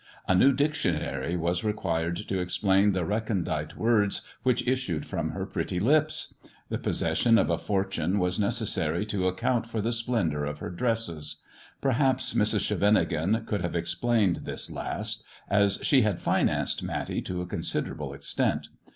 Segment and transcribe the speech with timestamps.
[0.27, 5.79] A new dictionary was required to explain the recondite words which issued from her pretty
[5.79, 6.33] lips.
[6.69, 11.43] The possession of a fortune was necessary to account for the splendour of her dresses.
[11.81, 12.61] Perhaps Mrs.
[12.61, 18.69] Scheveningen could have explained this last, as she had financed Matty to a considerable extent.